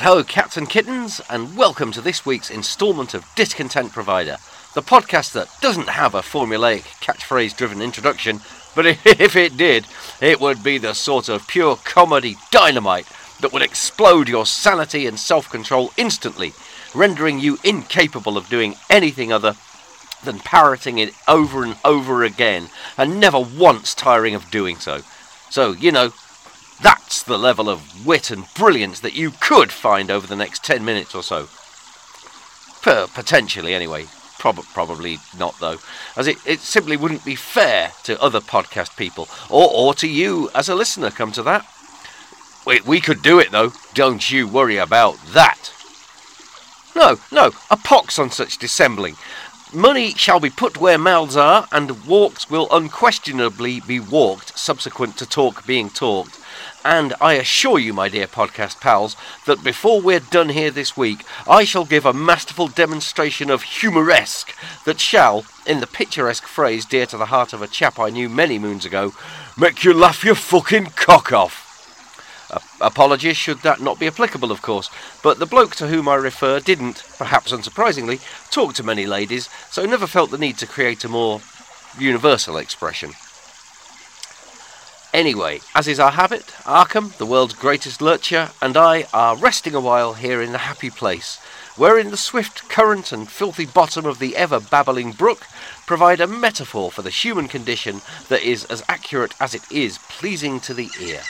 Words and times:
What 0.00 0.06
ho, 0.06 0.24
cats 0.24 0.56
and 0.56 0.66
kittens, 0.66 1.20
and 1.28 1.58
welcome 1.58 1.92
to 1.92 2.00
this 2.00 2.24
week's 2.24 2.48
instalment 2.48 3.12
of 3.12 3.26
Discontent 3.34 3.92
Provider, 3.92 4.38
the 4.74 4.80
podcast 4.80 5.32
that 5.34 5.50
doesn't 5.60 5.90
have 5.90 6.14
a 6.14 6.22
formulaic 6.22 6.84
catchphrase 7.02 7.54
driven 7.54 7.82
introduction, 7.82 8.40
but 8.74 8.86
if 9.04 9.36
it 9.36 9.58
did, 9.58 9.86
it 10.22 10.40
would 10.40 10.62
be 10.62 10.78
the 10.78 10.94
sort 10.94 11.28
of 11.28 11.46
pure 11.46 11.76
comedy 11.76 12.36
dynamite 12.50 13.06
that 13.42 13.52
would 13.52 13.60
explode 13.60 14.26
your 14.26 14.46
sanity 14.46 15.06
and 15.06 15.18
self 15.18 15.50
control 15.50 15.92
instantly, 15.98 16.54
rendering 16.94 17.38
you 17.38 17.58
incapable 17.62 18.38
of 18.38 18.48
doing 18.48 18.76
anything 18.88 19.30
other 19.30 19.54
than 20.24 20.38
parroting 20.38 20.96
it 20.96 21.12
over 21.28 21.62
and 21.62 21.76
over 21.84 22.24
again, 22.24 22.70
and 22.96 23.20
never 23.20 23.38
once 23.38 23.94
tiring 23.94 24.34
of 24.34 24.50
doing 24.50 24.76
so. 24.76 25.02
So, 25.50 25.72
you 25.72 25.92
know, 25.92 26.14
that's 26.82 27.22
the 27.22 27.38
level 27.38 27.68
of 27.68 28.06
wit 28.06 28.30
and 28.30 28.44
brilliance 28.54 29.00
that 29.00 29.14
you 29.14 29.32
could 29.40 29.72
find 29.72 30.10
over 30.10 30.26
the 30.26 30.36
next 30.36 30.64
10 30.64 30.84
minutes 30.84 31.14
or 31.14 31.22
so. 31.22 31.48
Per- 32.82 33.08
potentially, 33.08 33.74
anyway. 33.74 34.06
Prob- 34.38 34.64
probably 34.72 35.18
not, 35.38 35.58
though, 35.60 35.76
as 36.16 36.26
it, 36.26 36.38
it 36.46 36.60
simply 36.60 36.96
wouldn't 36.96 37.26
be 37.26 37.34
fair 37.34 37.92
to 38.04 38.20
other 38.22 38.40
podcast 38.40 38.96
people, 38.96 39.28
or, 39.50 39.68
or 39.70 39.94
to 39.94 40.08
you 40.08 40.48
as 40.54 40.70
a 40.70 40.74
listener, 40.74 41.10
come 41.10 41.30
to 41.32 41.42
that. 41.42 41.66
We, 42.66 42.80
we 42.80 43.00
could 43.00 43.20
do 43.20 43.38
it, 43.38 43.50
though. 43.50 43.72
Don't 43.92 44.30
you 44.30 44.48
worry 44.48 44.78
about 44.78 45.18
that. 45.34 45.74
No, 46.96 47.16
no, 47.30 47.50
a 47.70 47.76
pox 47.76 48.18
on 48.18 48.30
such 48.30 48.56
dissembling. 48.56 49.16
Money 49.72 50.10
shall 50.14 50.40
be 50.40 50.50
put 50.50 50.80
where 50.80 50.98
mouths 50.98 51.36
are, 51.36 51.68
and 51.70 52.06
walks 52.06 52.50
will 52.50 52.66
unquestionably 52.72 53.80
be 53.80 54.00
walked 54.00 54.58
subsequent 54.58 55.16
to 55.18 55.26
talk 55.26 55.66
being 55.66 55.90
talked. 55.90 56.39
And 56.84 57.12
I 57.20 57.34
assure 57.34 57.78
you, 57.78 57.92
my 57.92 58.08
dear 58.08 58.26
podcast 58.26 58.80
pals, 58.80 59.14
that 59.44 59.62
before 59.62 60.00
we're 60.00 60.18
done 60.18 60.48
here 60.48 60.70
this 60.70 60.96
week, 60.96 61.24
I 61.46 61.64
shall 61.64 61.84
give 61.84 62.06
a 62.06 62.14
masterful 62.14 62.68
demonstration 62.68 63.50
of 63.50 63.62
humoresque 63.62 64.54
that 64.86 64.98
shall, 64.98 65.44
in 65.66 65.80
the 65.80 65.86
picturesque 65.86 66.46
phrase 66.46 66.86
dear 66.86 67.04
to 67.06 67.18
the 67.18 67.26
heart 67.26 67.52
of 67.52 67.60
a 67.60 67.68
chap 67.68 67.98
I 67.98 68.08
knew 68.08 68.30
many 68.30 68.58
moons 68.58 68.86
ago, 68.86 69.12
make 69.58 69.84
you 69.84 69.92
laugh 69.92 70.24
your 70.24 70.34
fucking 70.34 70.86
cock 70.96 71.32
off. 71.32 71.66
Apologies 72.80 73.36
should 73.36 73.58
that 73.58 73.80
not 73.80 74.00
be 74.00 74.06
applicable, 74.06 74.50
of 74.50 74.62
course, 74.62 74.90
but 75.22 75.38
the 75.38 75.46
bloke 75.46 75.76
to 75.76 75.88
whom 75.88 76.08
I 76.08 76.14
refer 76.14 76.60
didn't, 76.60 77.04
perhaps 77.18 77.52
unsurprisingly, 77.52 78.20
talk 78.50 78.72
to 78.74 78.82
many 78.82 79.06
ladies, 79.06 79.50
so 79.70 79.84
never 79.84 80.06
felt 80.06 80.30
the 80.30 80.38
need 80.38 80.56
to 80.58 80.66
create 80.66 81.04
a 81.04 81.08
more 81.08 81.42
universal 81.98 82.56
expression. 82.56 83.12
Anyway, 85.12 85.60
as 85.74 85.88
is 85.88 85.98
our 85.98 86.12
habit, 86.12 86.46
Arkham, 86.64 87.16
the 87.16 87.26
world's 87.26 87.54
greatest 87.54 88.00
lurcher, 88.00 88.50
and 88.62 88.76
I 88.76 89.06
are 89.12 89.36
resting 89.36 89.74
a 89.74 89.80
while 89.80 90.14
here 90.14 90.40
in 90.40 90.52
the 90.52 90.58
happy 90.58 90.88
place, 90.88 91.40
wherein 91.76 92.10
the 92.10 92.16
swift 92.16 92.68
current 92.68 93.10
and 93.10 93.28
filthy 93.28 93.66
bottom 93.66 94.06
of 94.06 94.20
the 94.20 94.36
ever 94.36 94.60
babbling 94.60 95.10
brook 95.10 95.46
provide 95.84 96.20
a 96.20 96.28
metaphor 96.28 96.92
for 96.92 97.02
the 97.02 97.10
human 97.10 97.48
condition 97.48 98.02
that 98.28 98.42
is 98.42 98.64
as 98.66 98.84
accurate 98.88 99.34
as 99.40 99.52
it 99.52 99.62
is 99.72 99.98
pleasing 99.98 100.60
to 100.60 100.74
the 100.74 100.88
ear. 101.00 101.22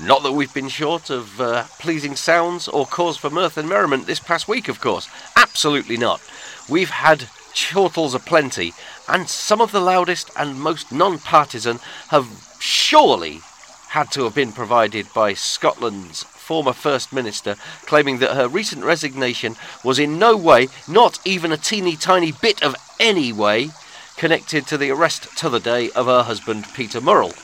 Not 0.00 0.22
that 0.22 0.32
we've 0.32 0.54
been 0.54 0.70
short 0.70 1.10
of 1.10 1.38
uh, 1.42 1.64
pleasing 1.78 2.16
sounds 2.16 2.68
or 2.68 2.86
cause 2.86 3.18
for 3.18 3.28
mirth 3.28 3.58
and 3.58 3.68
merriment 3.68 4.06
this 4.06 4.20
past 4.20 4.48
week, 4.48 4.68
of 4.68 4.80
course. 4.80 5.10
Absolutely 5.36 5.98
not. 5.98 6.22
We've 6.70 6.88
had 6.88 7.28
chortles 7.54 8.14
aplenty, 8.14 8.72
and 9.08 9.28
some 9.28 9.60
of 9.60 9.72
the 9.72 9.80
loudest 9.80 10.30
and 10.36 10.60
most 10.60 10.92
non 10.92 11.18
partisan 11.18 11.78
have 12.08 12.26
surely 12.60 13.40
had 13.88 14.10
to 14.10 14.24
have 14.24 14.34
been 14.34 14.52
provided 14.52 15.06
by 15.14 15.34
Scotland's 15.34 16.22
former 16.22 16.72
First 16.72 17.12
Minister, 17.12 17.56
claiming 17.86 18.18
that 18.18 18.34
her 18.34 18.48
recent 18.48 18.84
resignation 18.84 19.56
was 19.84 19.98
in 19.98 20.18
no 20.18 20.36
way, 20.36 20.68
not 20.88 21.18
even 21.24 21.52
a 21.52 21.56
teeny 21.56 21.96
tiny 21.96 22.32
bit 22.32 22.62
of 22.62 22.74
any 22.98 23.32
way, 23.32 23.70
connected 24.16 24.66
to 24.66 24.78
the 24.78 24.90
arrest 24.90 25.36
to 25.38 25.48
the 25.48 25.60
day 25.60 25.90
of 25.90 26.06
her 26.06 26.22
husband 26.22 26.66
Peter 26.74 27.00
Murrell. 27.00 27.34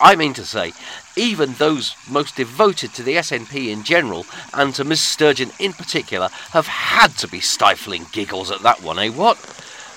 I 0.00 0.16
mean 0.16 0.34
to 0.34 0.44
say, 0.44 0.72
even 1.16 1.54
those 1.54 1.96
most 2.08 2.36
devoted 2.36 2.94
to 2.94 3.02
the 3.02 3.16
SNP 3.16 3.68
in 3.68 3.82
general, 3.82 4.26
and 4.54 4.74
to 4.74 4.84
Miss 4.84 5.00
Sturgeon 5.00 5.50
in 5.58 5.72
particular, 5.72 6.28
have 6.52 6.66
had 6.66 7.16
to 7.18 7.28
be 7.28 7.40
stifling 7.40 8.06
giggles 8.12 8.50
at 8.50 8.62
that 8.62 8.82
one, 8.82 8.98
eh? 8.98 9.08
What? 9.08 9.38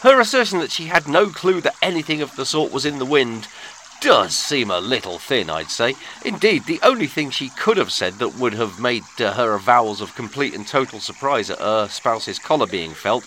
Her 0.02 0.20
assertion 0.20 0.59
that 0.59 0.72
she 0.72 0.88
had 0.88 1.08
no 1.08 1.28
clue 1.28 1.62
that 1.62 1.76
anything 1.81 2.22
of 2.22 2.36
the 2.36 2.46
sort 2.46 2.74
was 2.74 2.86
in 2.86 3.00
the 3.00 3.06
wind 3.06 3.48
does 4.03 4.36
seem 4.36 4.69
a 4.69 4.81
little 4.81 5.18
thin, 5.18 5.50
I'd 5.50 5.69
say. 5.69 5.96
Indeed, 6.25 6.66
the 6.66 6.81
only 6.84 7.08
thing 7.08 7.30
she 7.30 7.47
could 7.47 7.78
have 7.78 7.91
said 7.91 8.16
that 8.16 8.36
would 8.36 8.53
have 8.53 8.78
made 8.78 9.03
uh, 9.18 9.34
her 9.36 9.53
avowals 9.53 10.02
of 10.02 10.14
complete 10.14 10.53
and 10.53 10.68
total 10.68 11.00
surprise 11.00 11.50
at 11.50 11.59
her 11.59 11.88
spouse's 11.88 12.38
collar 12.38 12.68
being 12.68 12.92
felt 12.92 13.24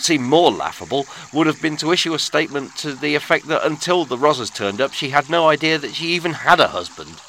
seem 0.00 0.24
more 0.24 0.50
laughable 0.50 1.06
would 1.32 1.46
have 1.46 1.62
been 1.62 1.76
to 1.76 1.92
issue 1.92 2.12
a 2.12 2.18
statement 2.18 2.74
to 2.78 2.92
the 2.92 3.14
effect 3.14 3.46
that 3.46 3.64
until 3.64 4.04
the 4.04 4.16
Rozzers 4.16 4.52
turned 4.52 4.80
up, 4.80 4.92
she 4.92 5.10
had 5.10 5.30
no 5.30 5.48
idea 5.48 5.78
that 5.78 5.94
she 5.94 6.06
even 6.06 6.32
had 6.32 6.58
a 6.58 6.68
husband. 6.68 7.22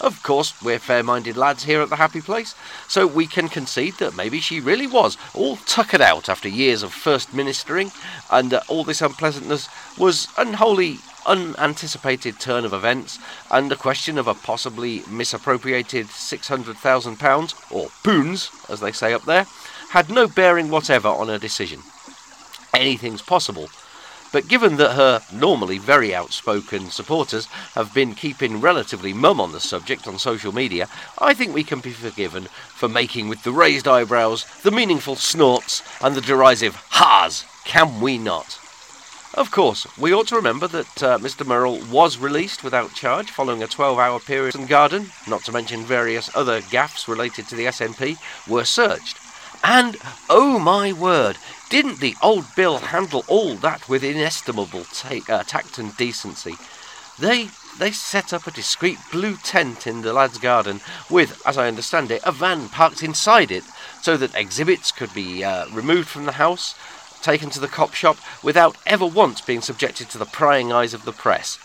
Of 0.00 0.20
course, 0.24 0.60
we're 0.60 0.80
fair 0.80 1.04
minded 1.04 1.36
lads 1.36 1.64
here 1.64 1.80
at 1.82 1.88
the 1.88 1.96
happy 1.96 2.20
place, 2.20 2.56
so 2.88 3.06
we 3.06 3.28
can 3.28 3.48
concede 3.48 3.94
that 3.98 4.16
maybe 4.16 4.40
she 4.40 4.60
really 4.60 4.88
was 4.88 5.16
all 5.34 5.56
tuckered 5.56 6.00
out 6.00 6.28
after 6.28 6.48
years 6.48 6.82
of 6.82 6.92
first 6.92 7.32
ministering, 7.32 7.92
and 8.28 8.54
uh, 8.54 8.60
all 8.66 8.82
this 8.82 9.02
unpleasantness 9.02 9.68
was 9.96 10.26
unholy 10.36 10.98
unanticipated 11.28 12.40
turn 12.40 12.64
of 12.64 12.72
events 12.72 13.18
and 13.50 13.70
the 13.70 13.76
question 13.76 14.18
of 14.18 14.26
a 14.26 14.34
possibly 14.34 15.02
misappropriated 15.08 16.06
£600,000, 16.06 17.72
or 17.72 17.88
poons, 18.02 18.50
as 18.68 18.80
they 18.80 18.90
say 18.90 19.12
up 19.12 19.22
there, 19.24 19.46
had 19.90 20.10
no 20.10 20.26
bearing 20.26 20.70
whatever 20.70 21.08
on 21.08 21.28
her 21.28 21.38
decision. 21.38 21.80
Anything's 22.74 23.22
possible. 23.22 23.68
But 24.30 24.48
given 24.48 24.76
that 24.76 24.92
her 24.92 25.22
normally 25.32 25.78
very 25.78 26.14
outspoken 26.14 26.90
supporters 26.90 27.46
have 27.74 27.94
been 27.94 28.14
keeping 28.14 28.60
relatively 28.60 29.14
mum 29.14 29.40
on 29.40 29.52
the 29.52 29.60
subject 29.60 30.06
on 30.06 30.18
social 30.18 30.52
media, 30.52 30.88
I 31.18 31.32
think 31.32 31.54
we 31.54 31.64
can 31.64 31.80
be 31.80 31.92
forgiven 31.92 32.44
for 32.44 32.88
making 32.88 33.28
with 33.28 33.42
the 33.42 33.52
raised 33.52 33.88
eyebrows, 33.88 34.44
the 34.62 34.70
meaningful 34.70 35.16
snorts, 35.16 35.82
and 36.02 36.14
the 36.14 36.20
derisive 36.20 36.76
ha's, 36.90 37.46
can 37.64 38.00
we 38.00 38.18
not? 38.18 38.58
Of 39.34 39.50
course, 39.50 39.86
we 39.98 40.12
ought 40.12 40.28
to 40.28 40.36
remember 40.36 40.66
that 40.68 41.02
uh, 41.02 41.18
Mr. 41.18 41.46
Murrell 41.46 41.80
was 41.90 42.16
released 42.16 42.64
without 42.64 42.94
charge 42.94 43.30
following 43.30 43.62
a 43.62 43.66
12 43.66 43.98
hour 43.98 44.18
period 44.18 44.54
in 44.54 44.66
Garden, 44.66 45.10
not 45.28 45.44
to 45.44 45.52
mention 45.52 45.84
various 45.84 46.34
other 46.34 46.60
gaffes 46.62 47.06
related 47.06 47.46
to 47.48 47.54
the 47.54 47.66
SNP, 47.66 48.16
were 48.48 48.64
searched. 48.64 49.18
And, 49.62 49.96
oh 50.30 50.58
my 50.58 50.92
word, 50.92 51.36
didn't 51.68 52.00
the 52.00 52.16
old 52.22 52.46
Bill 52.56 52.78
handle 52.78 53.24
all 53.28 53.54
that 53.56 53.88
with 53.88 54.02
inestimable 54.02 54.84
ta- 54.84 55.20
uh, 55.28 55.42
tact 55.42 55.78
and 55.78 55.94
decency? 55.96 56.54
They 57.18 57.48
they 57.78 57.92
set 57.92 58.32
up 58.32 58.46
a 58.46 58.50
discreet 58.50 58.98
blue 59.12 59.36
tent 59.36 59.86
in 59.86 60.02
the 60.02 60.12
lad's 60.12 60.38
garden 60.38 60.80
with, 61.08 61.40
as 61.46 61.56
I 61.56 61.68
understand 61.68 62.10
it, 62.10 62.22
a 62.24 62.32
van 62.32 62.68
parked 62.68 63.04
inside 63.04 63.52
it 63.52 63.62
so 64.02 64.16
that 64.16 64.34
exhibits 64.34 64.90
could 64.90 65.14
be 65.14 65.44
uh, 65.44 65.68
removed 65.70 66.08
from 66.08 66.24
the 66.24 66.32
house, 66.32 66.74
taken 67.28 67.50
to 67.50 67.60
the 67.60 67.68
cop 67.68 67.92
shop, 67.92 68.16
without 68.42 68.74
ever 68.86 69.04
once 69.04 69.42
being 69.42 69.60
subjected 69.60 70.08
to 70.08 70.16
the 70.16 70.24
prying 70.24 70.72
eyes 70.72 70.94
of 70.94 71.04
the 71.04 71.12
press. 71.12 71.58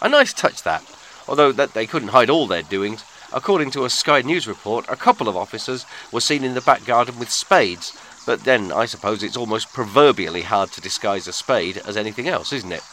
A 0.00 0.08
nice 0.08 0.32
touch 0.32 0.62
that, 0.62 0.84
although 1.26 1.50
that 1.50 1.74
they 1.74 1.84
couldn't 1.84 2.14
hide 2.14 2.30
all 2.30 2.46
their 2.46 2.62
doings. 2.62 3.04
According 3.32 3.72
to 3.72 3.84
a 3.84 3.90
Sky 3.90 4.22
News 4.22 4.46
report, 4.46 4.88
a 4.88 4.94
couple 4.94 5.28
of 5.28 5.36
officers 5.36 5.84
were 6.12 6.20
seen 6.20 6.44
in 6.44 6.54
the 6.54 6.60
back 6.60 6.84
garden 6.84 7.18
with 7.18 7.28
spades, 7.28 7.92
but 8.24 8.44
then 8.44 8.70
I 8.70 8.86
suppose 8.86 9.24
it's 9.24 9.36
almost 9.36 9.72
proverbially 9.72 10.42
hard 10.42 10.70
to 10.72 10.80
disguise 10.80 11.26
a 11.26 11.32
spade 11.32 11.78
as 11.78 11.96
anything 11.96 12.28
else, 12.28 12.52
isn't 12.52 12.70
it? 12.70 12.84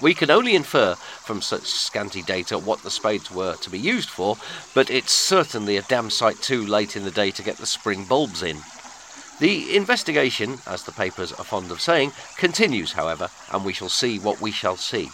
We 0.00 0.14
can 0.14 0.30
only 0.30 0.54
infer 0.54 0.94
from 0.94 1.42
such 1.42 1.66
scanty 1.66 2.22
data 2.22 2.56
what 2.56 2.82
the 2.82 2.90
spades 2.90 3.30
were 3.30 3.56
to 3.56 3.68
be 3.68 3.78
used 3.78 4.08
for, 4.08 4.38
but 4.74 4.88
it's 4.88 5.12
certainly 5.12 5.76
a 5.76 5.82
damn 5.82 6.08
sight 6.08 6.40
too 6.40 6.66
late 6.66 6.96
in 6.96 7.04
the 7.04 7.10
day 7.10 7.30
to 7.32 7.42
get 7.42 7.58
the 7.58 7.66
spring 7.66 8.04
bulbs 8.04 8.42
in. 8.42 8.56
The 9.38 9.76
investigation, 9.76 10.58
as 10.66 10.84
the 10.84 10.92
papers 10.92 11.32
are 11.32 11.44
fond 11.44 11.70
of 11.70 11.80
saying, 11.80 12.12
continues, 12.38 12.92
however, 12.92 13.28
and 13.52 13.64
we 13.64 13.74
shall 13.74 13.90
see 13.90 14.18
what 14.18 14.40
we 14.40 14.50
shall 14.50 14.76
see. 14.76 15.10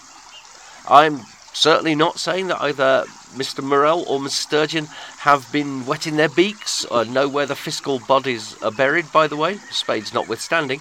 I'm 0.88 1.20
certainly 1.52 1.94
not 1.94 2.19
saying 2.19 2.46
that 2.48 2.62
either 2.62 3.04
Mr. 3.34 3.62
Murrell 3.62 4.04
or 4.08 4.20
Miss 4.20 4.34
Sturgeon 4.34 4.86
have 5.19 5.50
been 5.52 5.86
wetting 5.86 6.16
their 6.16 6.28
beaks 6.28 6.84
or 6.84 7.04
know 7.04 7.28
where 7.28 7.46
the 7.46 7.56
fiscal 7.56 7.98
bodies 8.00 8.60
are 8.62 8.70
buried, 8.70 9.10
by 9.12 9.26
the 9.26 9.36
way, 9.36 9.56
spades 9.70 10.14
notwithstanding. 10.14 10.80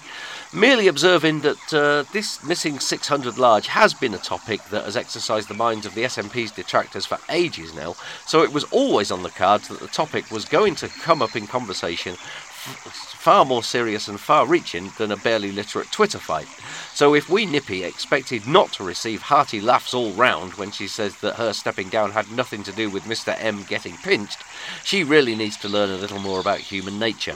Merely 0.54 0.88
observing 0.88 1.42
that 1.42 1.74
uh, 1.74 2.04
this 2.12 2.44
missing 2.44 2.80
600 2.80 3.38
large 3.38 3.68
has 3.68 3.94
been 3.94 4.14
a 4.14 4.20
topic 4.20 4.64
that 4.66 4.84
has 4.86 4.98
exercised 4.98 5.48
the 5.48 5.54
minds 5.54 5.86
of 5.86 5.96
the 5.96 6.04
SNP's 6.04 6.52
detractors 6.52 7.06
for 7.06 7.18
ages 7.30 7.74
now, 7.74 7.96
so 8.26 8.44
it 8.44 8.54
was 8.54 8.66
always 8.66 9.12
on 9.12 9.24
the 9.24 9.30
cards 9.30 9.68
that 9.70 9.80
the 9.80 9.88
topic 9.88 10.30
was 10.30 10.46
going 10.46 10.76
to 10.76 10.90
come 10.90 11.22
up 11.22 11.36
in 11.36 11.48
conversation 11.48 12.16
far 12.62 13.46
more 13.46 13.64
serious 13.64 14.08
and 14.08 14.20
far 14.20 14.46
reaching 14.46 14.92
than 14.98 15.12
a 15.12 15.18
barely 15.18 15.52
literate 15.52 15.92
Twitter 15.92 16.20
fight. 16.20 16.48
So 16.94 17.16
if 17.16 17.30
wee 17.30 17.46
Nippy 17.46 17.84
expected 17.84 18.48
not 18.48 18.72
to 18.74 18.84
receive 18.84 19.22
hearty 19.22 19.62
laughs 19.62 19.94
all 19.94 20.12
round 20.12 20.54
when 20.54 20.72
she 20.72 20.88
says 20.88 21.18
that 21.22 21.36
her 21.36 21.54
stepping 21.54 21.90
down 21.90 22.12
had 22.12 22.32
nothing 22.32 22.64
to 22.64 22.72
do 22.72 22.90
with 22.90 23.04
Mr. 23.04 23.36
M 23.40 23.64
getting 23.64 23.98
pinched, 23.98 24.44
she 24.84 25.04
really 25.04 25.36
needs 25.36 25.58
to 25.58 25.70
learn 25.70 25.90
a 25.90 25.98
little 25.98 26.20
more 26.20 26.40
about 26.40 26.60
human 26.60 27.00
nature. 27.00 27.36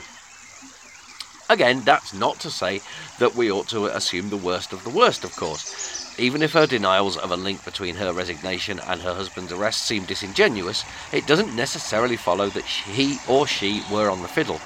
Again, 1.48 1.82
that's 1.84 2.12
not 2.12 2.40
to 2.40 2.50
say 2.50 2.80
that 3.18 3.36
we 3.36 3.50
ought 3.50 3.68
to 3.68 3.86
assume 3.86 4.30
the 4.30 4.36
worst 4.36 4.72
of 4.72 4.82
the 4.82 4.90
worst, 4.90 5.24
of 5.24 5.34
course. 5.36 6.18
Even 6.18 6.42
if 6.42 6.52
her 6.54 6.66
denials 6.66 7.16
of 7.16 7.30
a 7.30 7.36
link 7.36 7.64
between 7.64 7.94
her 7.96 8.12
resignation 8.12 8.80
and 8.80 9.00
her 9.02 9.14
husband's 9.14 9.52
arrest 9.52 9.86
seem 9.86 10.04
disingenuous, 10.04 10.84
it 11.12 11.26
doesn't 11.26 11.54
necessarily 11.54 12.16
follow 12.16 12.48
that 12.48 12.64
he 12.64 13.18
or 13.28 13.46
she 13.46 13.82
were 13.92 14.10
on 14.10 14.22
the 14.22 14.28
fiddle. 14.28 14.60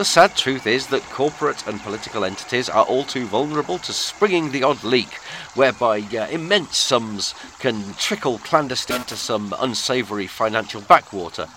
The 0.00 0.06
sad 0.06 0.34
truth 0.34 0.66
is 0.66 0.86
that 0.86 1.02
corporate 1.10 1.66
and 1.66 1.78
political 1.78 2.24
entities 2.24 2.70
are 2.70 2.86
all 2.86 3.04
too 3.04 3.26
vulnerable 3.26 3.76
to 3.80 3.92
springing 3.92 4.50
the 4.50 4.62
odd 4.62 4.82
leak, 4.82 5.12
whereby 5.54 6.00
uh, 6.00 6.26
immense 6.30 6.78
sums 6.78 7.34
can 7.58 7.92
trickle 7.98 8.38
clandestine 8.38 9.02
to 9.04 9.14
some 9.14 9.54
unsavoury 9.58 10.26
financial 10.26 10.80
backwater. 10.80 11.48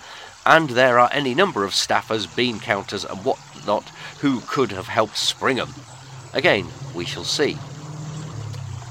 And 0.44 0.68
there 0.68 0.98
are 0.98 1.08
any 1.10 1.34
number 1.34 1.64
of 1.64 1.70
staffers, 1.70 2.26
bean 2.36 2.60
counters, 2.60 3.06
and 3.06 3.24
whatnot 3.24 3.88
who 4.20 4.40
could 4.40 4.72
have 4.72 4.88
helped 4.88 5.16
spring 5.16 5.58
'em. 5.58 5.72
Again, 6.34 6.68
we 6.94 7.06
shall 7.06 7.24
see. 7.24 7.56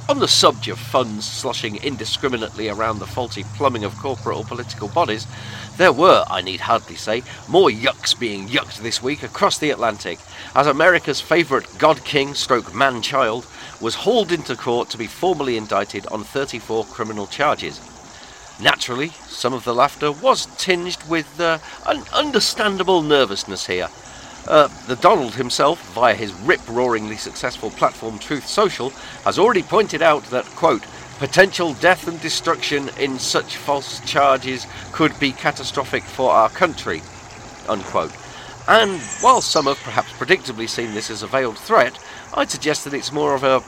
On 0.10 0.20
the 0.20 0.28
subject 0.28 0.78
of 0.78 0.86
funds 0.86 1.26
sloshing 1.26 1.78
indiscriminately 1.78 2.68
around 2.68 3.00
the 3.00 3.08
faulty 3.08 3.46
plumbing 3.56 3.86
of 3.86 3.98
corporate 3.98 4.36
or 4.36 4.44
political 4.44 4.90
bodies, 4.90 5.26
there 5.78 5.94
were, 5.94 6.26
I 6.30 6.42
need 6.42 6.60
hardly 6.60 6.98
say, 6.98 7.24
more 7.48 7.70
yucks 7.70 8.18
being 8.18 8.50
yucked 8.50 8.80
this 8.80 9.02
week 9.02 9.24
across 9.24 9.58
the 9.58 9.70
Atlantic, 9.70 10.20
as 10.56 10.68
America's 10.68 11.22
favourite 11.22 11.78
God 11.78 12.04
King 12.04 12.34
stroke 12.34 12.76
man 12.76 13.02
child 13.02 13.48
was 13.80 13.96
hauled 13.96 14.34
into 14.34 14.58
court 14.58 14.90
to 14.90 14.98
be 14.98 15.08
formally 15.08 15.56
indicted 15.56 16.06
on 16.08 16.26
34 16.26 16.84
criminal 16.86 17.26
charges. 17.26 17.80
Naturally, 18.62 19.10
some 19.28 19.54
of 19.54 19.64
the 19.64 19.74
laughter 19.74 20.12
was 20.12 20.48
tinged 20.58 20.98
with 21.10 21.40
uh, 21.40 21.60
an 21.88 22.04
understandable 22.14 23.02
nervousness 23.02 23.68
here. 23.68 23.88
Uh, 24.48 24.68
the 24.88 24.98
Donald 24.98 25.34
himself, 25.36 25.82
via 25.94 26.14
his 26.14 26.34
rip-roaringly 26.42 27.18
successful 27.18 27.70
platform 27.72 28.20
Truth 28.20 28.46
Social, 28.48 28.90
has 29.24 29.40
already 29.40 29.64
pointed 29.64 30.02
out 30.02 30.24
that, 30.26 30.46
quote, 30.46 30.84
potential 31.20 31.74
death 31.76 32.08
and 32.08 32.20
destruction 32.22 32.90
in 33.00 33.18
such 33.18 33.56
false 33.56 34.02
charges 34.02 34.68
could 34.92 35.18
be 35.20 35.32
catastrophic 35.32 36.04
for 36.04 36.32
our 36.32 36.50
country, 36.50 37.02
unquote. 37.70 38.12
And 38.68 39.00
while 39.22 39.42
some 39.42 39.66
have 39.66 39.80
perhaps 39.80 40.12
predictably 40.14 40.68
seen 40.68 40.94
this 40.94 41.10
as 41.10 41.24
a 41.24 41.28
veiled 41.28 41.58
threat, 41.58 41.98
I'd 42.34 42.50
suggest 42.50 42.84
that 42.84 42.94
it's 42.94 43.12
more 43.12 43.36
of 43.36 43.44
a, 43.44 43.64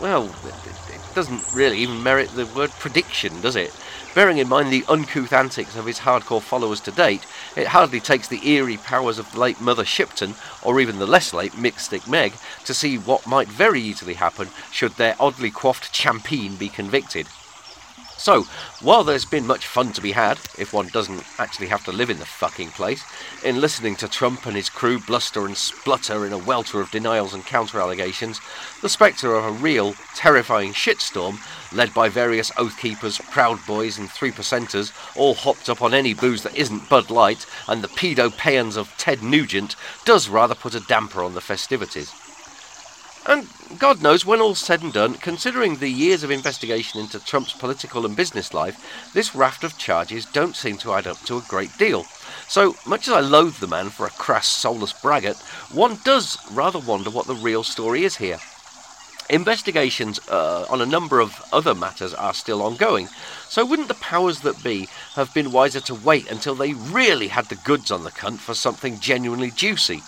well, 0.00 0.24
it 0.24 1.14
doesn't 1.14 1.54
really 1.54 1.78
even 1.78 2.02
merit 2.02 2.30
the 2.30 2.46
word 2.46 2.70
prediction, 2.70 3.40
does 3.40 3.56
it? 3.56 3.72
Bearing 4.16 4.38
in 4.38 4.48
mind 4.48 4.72
the 4.72 4.86
uncouth 4.88 5.34
antics 5.34 5.76
of 5.76 5.84
his 5.84 5.98
hardcore 5.98 6.40
followers 6.40 6.80
to 6.80 6.90
date, 6.90 7.26
it 7.54 7.66
hardly 7.66 8.00
takes 8.00 8.28
the 8.28 8.48
eerie 8.48 8.78
powers 8.78 9.18
of 9.18 9.30
the 9.30 9.38
late 9.38 9.60
Mother 9.60 9.84
Shipton, 9.84 10.34
or 10.62 10.80
even 10.80 10.98
the 10.98 11.06
less 11.06 11.34
late 11.34 11.58
Mystic 11.58 12.08
Meg, 12.08 12.32
to 12.64 12.72
see 12.72 12.96
what 12.96 13.26
might 13.26 13.46
very 13.46 13.82
easily 13.82 14.14
happen 14.14 14.48
should 14.72 14.92
their 14.92 15.16
oddly 15.20 15.50
coiffed 15.50 15.92
champeen 15.92 16.56
be 16.56 16.70
convicted. 16.70 17.26
So, 18.26 18.42
while 18.80 19.04
there's 19.04 19.24
been 19.24 19.46
much 19.46 19.68
fun 19.68 19.92
to 19.92 20.00
be 20.00 20.10
had, 20.10 20.40
if 20.58 20.72
one 20.72 20.88
doesn't 20.88 21.22
actually 21.38 21.68
have 21.68 21.84
to 21.84 21.92
live 21.92 22.10
in 22.10 22.18
the 22.18 22.26
fucking 22.26 22.70
place, 22.70 23.04
in 23.44 23.60
listening 23.60 23.94
to 23.98 24.08
Trump 24.08 24.46
and 24.46 24.56
his 24.56 24.68
crew 24.68 24.98
bluster 24.98 25.46
and 25.46 25.56
splutter 25.56 26.26
in 26.26 26.32
a 26.32 26.38
welter 26.38 26.80
of 26.80 26.90
denials 26.90 27.34
and 27.34 27.46
counter 27.46 27.78
allegations, 27.78 28.40
the 28.82 28.88
spectre 28.88 29.36
of 29.36 29.44
a 29.44 29.52
real, 29.52 29.94
terrifying 30.16 30.72
shitstorm, 30.72 31.38
led 31.72 31.94
by 31.94 32.08
various 32.08 32.50
oath 32.56 32.76
keepers, 32.80 33.18
proud 33.30 33.64
boys, 33.64 33.96
and 33.96 34.10
three 34.10 34.32
percenters, 34.32 34.90
all 35.16 35.34
hopped 35.34 35.68
up 35.68 35.80
on 35.80 35.94
any 35.94 36.12
booze 36.12 36.42
that 36.42 36.56
isn't 36.56 36.88
Bud 36.88 37.10
Light, 37.10 37.46
and 37.68 37.80
the 37.80 37.86
pedo 37.86 38.36
peons 38.36 38.76
of 38.76 38.92
Ted 38.98 39.22
Nugent, 39.22 39.76
does 40.04 40.28
rather 40.28 40.56
put 40.56 40.74
a 40.74 40.80
damper 40.80 41.22
on 41.22 41.34
the 41.34 41.40
festivities. 41.40 42.12
And 43.28 43.48
God 43.78 44.02
knows, 44.02 44.24
when 44.24 44.40
all's 44.40 44.60
said 44.60 44.82
and 44.82 44.92
done, 44.92 45.14
considering 45.14 45.76
the 45.76 45.88
years 45.88 46.22
of 46.22 46.30
investigation 46.30 47.00
into 47.00 47.18
Trump's 47.18 47.52
political 47.52 48.06
and 48.06 48.14
business 48.14 48.54
life, 48.54 49.12
this 49.12 49.34
raft 49.34 49.64
of 49.64 49.76
charges 49.76 50.24
don't 50.26 50.54
seem 50.54 50.76
to 50.78 50.92
add 50.92 51.08
up 51.08 51.18
to 51.22 51.36
a 51.36 51.44
great 51.48 51.76
deal. 51.76 52.04
So, 52.46 52.76
much 52.86 53.08
as 53.08 53.14
I 53.14 53.20
loathe 53.20 53.56
the 53.56 53.66
man 53.66 53.90
for 53.90 54.06
a 54.06 54.10
crass, 54.10 54.46
soulless 54.46 54.92
braggart, 54.92 55.38
one 55.72 55.98
does 56.04 56.38
rather 56.52 56.78
wonder 56.78 57.10
what 57.10 57.26
the 57.26 57.34
real 57.34 57.64
story 57.64 58.04
is 58.04 58.16
here. 58.16 58.38
Investigations 59.28 60.20
uh, 60.28 60.66
on 60.70 60.80
a 60.80 60.86
number 60.86 61.18
of 61.18 61.42
other 61.52 61.74
matters 61.74 62.14
are 62.14 62.32
still 62.32 62.62
ongoing, 62.62 63.08
so 63.48 63.66
wouldn't 63.66 63.88
the 63.88 63.94
powers 63.94 64.40
that 64.40 64.62
be 64.62 64.86
have 65.16 65.34
been 65.34 65.50
wiser 65.50 65.80
to 65.80 65.94
wait 65.94 66.30
until 66.30 66.54
they 66.54 66.74
really 66.74 67.26
had 67.26 67.46
the 67.46 67.56
goods 67.56 67.90
on 67.90 68.04
the 68.04 68.12
cunt 68.12 68.38
for 68.38 68.54
something 68.54 69.00
genuinely 69.00 69.50
juicy? 69.50 70.02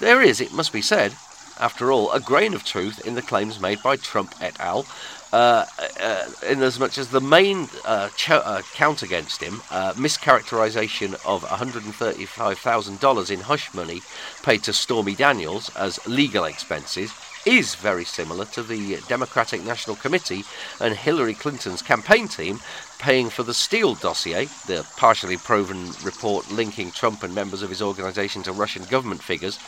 There 0.00 0.20
is, 0.20 0.40
it 0.40 0.52
must 0.52 0.72
be 0.72 0.82
said, 0.82 1.14
after 1.62 1.92
all, 1.92 2.10
a 2.10 2.18
grain 2.18 2.54
of 2.54 2.64
truth 2.64 3.06
in 3.06 3.14
the 3.14 3.22
claims 3.22 3.60
made 3.60 3.80
by 3.82 3.94
Trump 3.96 4.34
et 4.40 4.58
al. 4.58 4.84
Uh, 5.32 5.64
uh, 5.98 6.26
in 6.46 6.60
as 6.60 6.78
much 6.78 6.98
as 6.98 7.08
the 7.08 7.20
main 7.20 7.68
uh, 7.86 8.10
uh, 8.28 8.62
count 8.74 9.02
against 9.02 9.40
him, 9.40 9.62
uh, 9.70 9.94
mischaracterization 9.94 11.14
of 11.24 11.42
$135,000 11.44 13.30
in 13.30 13.40
hush 13.40 13.72
money 13.72 14.02
paid 14.42 14.62
to 14.62 14.72
Stormy 14.72 15.14
Daniels 15.14 15.70
as 15.74 16.04
legal 16.06 16.44
expenses, 16.44 17.12
is 17.46 17.74
very 17.76 18.04
similar 18.04 18.44
to 18.44 18.62
the 18.62 18.98
Democratic 19.08 19.64
National 19.64 19.96
Committee 19.96 20.44
and 20.80 20.94
Hillary 20.94 21.34
Clinton's 21.34 21.82
campaign 21.82 22.28
team 22.28 22.60
paying 22.98 23.30
for 23.30 23.42
the 23.42 23.54
Steele 23.54 23.94
dossier, 23.94 24.44
the 24.66 24.86
partially 24.96 25.36
proven 25.36 25.90
report 26.04 26.50
linking 26.52 26.90
Trump 26.92 27.22
and 27.22 27.34
members 27.34 27.62
of 27.62 27.70
his 27.70 27.82
organization 27.82 28.42
to 28.44 28.52
Russian 28.52 28.84
government 28.84 29.22
figures, 29.22 29.58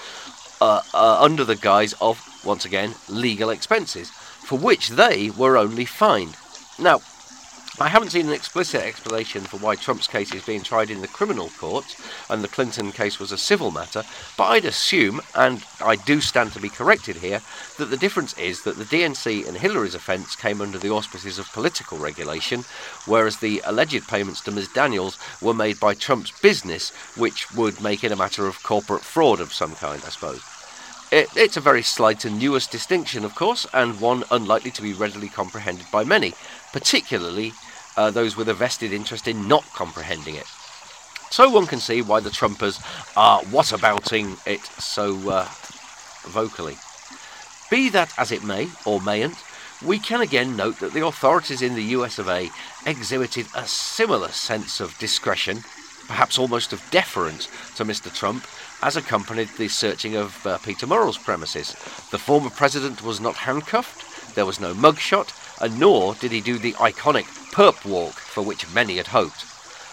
uh, 0.61 0.83
uh, 0.93 1.19
under 1.21 1.45
the 1.45 1.57
guise 1.57 1.95
of, 2.01 2.21
once 2.45 2.65
again, 2.65 2.95
legal 3.09 3.51
expenses, 3.51 4.11
for 4.11 4.59
which 4.59 4.91
they 4.91 5.31
were 5.31 5.57
only 5.57 5.85
fined. 5.85 6.37
Now, 6.79 7.01
I 7.81 7.89
haven't 7.89 8.11
seen 8.11 8.29
an 8.29 8.33
explicit 8.33 8.83
explanation 8.83 9.43
for 9.43 9.57
why 9.57 9.75
Trump's 9.75 10.07
case 10.07 10.33
is 10.33 10.47
being 10.47 10.63
tried 10.63 10.91
in 10.91 11.01
the 11.01 11.09
criminal 11.09 11.51
courts 11.59 12.01
and 12.31 12.41
the 12.41 12.49
Clinton 12.49 12.93
case 12.93 13.19
was 13.19 13.33
a 13.33 13.37
civil 13.37 13.73
matter, 13.73 14.05
but 14.37 14.45
I'd 14.45 14.65
assume, 14.65 15.21
and 15.35 15.65
I 15.81 15.97
do 15.97 16.21
stand 16.21 16.53
to 16.53 16.61
be 16.61 16.69
corrected 16.69 17.17
here, 17.17 17.43
that 17.79 17.87
the 17.87 17.97
difference 17.97 18.39
is 18.39 18.63
that 18.63 18.77
the 18.77 18.85
DNC 18.85 19.49
and 19.49 19.57
Hillary's 19.57 19.97
offence 19.97 20.37
came 20.37 20.61
under 20.61 20.79
the 20.79 20.91
auspices 20.91 21.41
of 21.41 21.53
political 21.53 21.99
regulation, 21.99 22.65
whereas 23.07 23.39
the 23.39 23.61
alleged 23.65 24.07
payments 24.07 24.41
to 24.43 24.53
Ms. 24.53 24.69
Daniels 24.69 25.19
were 25.43 25.53
made 25.53 25.81
by 25.81 25.95
Trump's 25.95 26.31
business, 26.41 26.91
which 27.17 27.51
would 27.57 27.83
make 27.83 28.05
it 28.05 28.13
a 28.13 28.17
matter 28.17 28.47
of 28.47 28.63
corporate 28.63 29.03
fraud 29.03 29.41
of 29.41 29.53
some 29.53 29.75
kind, 29.75 30.01
I 30.07 30.11
suppose. 30.11 30.43
It, 31.11 31.29
it's 31.37 31.57
a 31.57 31.61
very 31.61 31.83
slight 31.83 32.25
and 32.25 32.39
newest 32.39 32.71
distinction, 32.71 33.25
of 33.25 33.35
course, 33.35 33.67
and 33.75 34.01
one 34.01 34.23
unlikely 34.31 34.71
to 34.73 34.83
be 34.83 34.93
readily 34.93 35.29
comprehended 35.29 35.87
by 35.93 36.05
many, 36.05 36.35
particularly 36.73 37.53
uh, 37.97 38.11
those 38.11 38.37
with 38.37 38.49
a 38.49 38.55
vested 38.55 38.93
interest 38.93 39.29
in 39.29 39.49
not 39.49 39.65
comprehending 39.73 40.35
it. 40.35 40.47
So 41.31 41.51
one 41.51 41.67
can 41.67 41.81
see 41.81 42.01
why 42.01 42.21
the 42.21 42.31
Trumpers 42.31 42.81
are 43.17 43.41
whatabouting 43.43 44.39
it 44.47 44.65
so 44.81 45.17
uh, 45.29 45.49
vocally. 46.23 46.77
Be 47.71 47.89
that 47.91 48.13
as 48.17 48.31
it 48.31 48.45
may, 48.45 48.69
or 48.85 49.01
mayn't, 49.01 49.43
we 49.85 49.99
can 49.99 50.21
again 50.21 50.57
note 50.57 50.79
that 50.79 50.93
the 50.93 51.05
authorities 51.05 51.61
in 51.61 51.75
the 51.75 51.83
US 51.97 52.19
of 52.19 52.29
A 52.29 52.51
exhibited 52.87 53.47
a 53.55 53.67
similar 53.67 54.29
sense 54.29 54.81
of 54.81 54.97
discretion, 54.99 55.65
perhaps 56.07 56.39
almost 56.39 56.73
of 56.73 56.89
deference, 56.91 57.49
to 57.77 57.85
Mr. 57.85 58.15
Trump 58.15 58.47
as 58.83 58.97
accompanied 58.97 59.49
the 59.59 59.69
searching 59.69 60.15
of 60.15 60.47
uh, 60.47 60.59
Peter 60.59 60.87
Murrell's 60.87 61.19
premises. 61.19 61.73
The 62.11 62.19
former 62.19 62.51
president 62.51 63.03
was 63.03 63.21
not 63.21 63.35
handcuffed, 63.35 64.35
there 64.35 64.47
was 64.47 64.61
no 64.61 64.73
mugshot, 64.75 65.33
and 65.61 65.79
nor 65.81 66.15
did 66.15 66.33
he 66.33 66.41
do 66.41 66.59
the 66.59 66.75
iconic 66.75 67.44
perp 67.55 67.89
walk 67.89 68.15
for 68.15 68.43
which 68.43 68.75
many 68.75 68.97
had 68.97 69.07
hoped. 69.07 69.45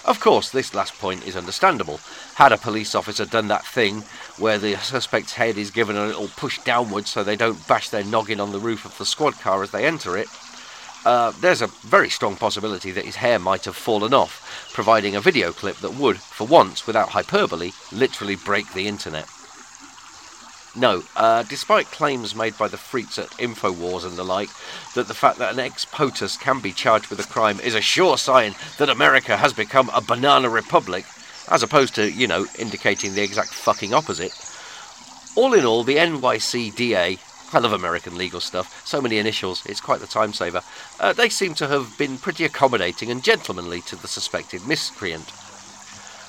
Of 0.04 0.20
course, 0.20 0.50
this 0.50 0.74
last 0.74 0.98
point 0.98 1.28
is 1.28 1.38
understandable. 1.38 2.00
Had 2.34 2.52
a 2.52 2.58
police 2.58 2.96
officer 2.96 3.24
done 3.24 3.50
that 3.50 3.64
thing 3.64 4.02
where 4.40 4.58
the 4.58 4.78
suspect's 4.78 5.34
head 5.34 5.60
is 5.60 5.70
given 5.70 5.96
a 5.96 6.08
little 6.08 6.28
push 6.30 6.58
downwards 6.64 7.12
so 7.12 7.24
they 7.24 7.36
don't 7.36 7.68
bash 7.68 7.90
their 7.90 8.04
noggin 8.04 8.40
on 8.40 8.52
the 8.52 8.60
roof 8.60 8.84
of 8.84 8.98
the 8.98 9.06
squad 9.06 9.40
car 9.40 9.62
as 9.62 9.70
they 9.70 9.86
enter 9.86 10.18
it, 10.18 10.28
uh, 11.06 11.32
there's 11.40 11.62
a 11.62 11.68
very 11.68 12.10
strong 12.10 12.36
possibility 12.36 12.90
that 12.90 13.06
his 13.06 13.18
hair 13.18 13.38
might 13.38 13.66
have 13.66 13.76
fallen 13.76 14.12
off, 14.12 14.70
providing 14.74 15.16
a 15.16 15.22
video 15.22 15.52
clip 15.52 15.78
that 15.78 15.94
would, 15.94 16.18
for 16.18 16.48
once, 16.48 16.88
without 16.88 17.10
hyperbole, 17.10 17.72
literally 17.92 18.36
break 18.36 18.74
the 18.74 18.88
internet. 18.88 19.28
No, 20.74 21.04
uh, 21.18 21.44
despite 21.44 21.88
claims 21.88 22.34
made 22.34 22.58
by 22.58 22.70
the 22.70 22.78
freaks 22.78 23.20
at 23.20 23.30
InfoWars 23.32 24.06
and 24.06 24.16
the 24.18 24.24
like 24.24 24.50
that 24.96 25.10
the 25.10 25.14
fact 25.14 25.38
that 25.40 25.52
an 25.54 25.60
ex 25.60 25.84
POTUS 25.86 26.40
can 26.40 26.62
be 26.62 26.72
charged 26.72 27.10
with 27.10 27.20
a 27.20 27.28
crime 27.28 27.60
is 27.60 27.76
a 27.76 27.82
sure 27.82 28.18
sign 28.18 28.56
that 28.78 28.90
America 28.90 29.36
has 29.36 29.52
become 29.52 29.90
a 29.94 30.00
banana 30.00 30.50
republic, 30.50 31.06
as 31.50 31.62
opposed 31.62 31.94
to, 31.96 32.10
you 32.10 32.26
know, 32.26 32.46
indicating 32.58 33.14
the 33.14 33.22
exact 33.22 33.54
fucking 33.54 33.94
opposite, 33.94 34.32
All 35.36 35.54
in 35.54 35.66
all, 35.66 35.84
the 35.84 35.98
NYCDA, 35.98 37.20
I 37.54 37.60
love 37.60 37.74
American 37.74 38.18
legal 38.18 38.40
stuff, 38.40 38.86
so 38.86 39.02
many 39.02 39.18
initials, 39.18 39.66
it's 39.66 39.82
quite 39.82 40.00
the 40.00 40.08
time 40.08 40.32
saver, 40.32 40.62
uh, 41.02 41.12
they 41.12 41.28
seem 41.30 41.54
to 41.56 41.68
have 41.68 41.98
been 41.98 42.18
pretty 42.18 42.46
accommodating 42.46 43.12
and 43.12 43.24
gentlemanly 43.24 43.82
to 43.82 43.96
the 43.98 44.08
suspected 44.08 44.66
miscreant. 44.66 45.32